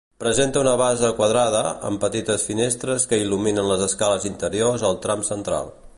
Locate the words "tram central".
5.05-5.75